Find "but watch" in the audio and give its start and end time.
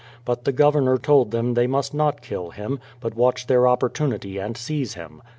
2.99-3.45